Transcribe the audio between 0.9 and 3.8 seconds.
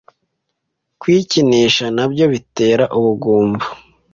kwikinisha nabyo bitera ubugumba